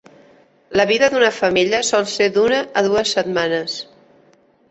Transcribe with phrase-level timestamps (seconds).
[0.79, 3.79] La vida d'una femella sol ser d'una o dues setmanes.